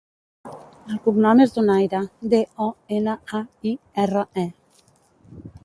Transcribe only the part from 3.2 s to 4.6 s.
a, i, erra, e.